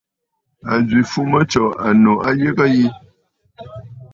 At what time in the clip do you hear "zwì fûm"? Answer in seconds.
0.87-1.31